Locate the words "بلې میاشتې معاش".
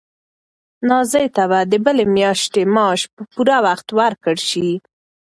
1.85-3.01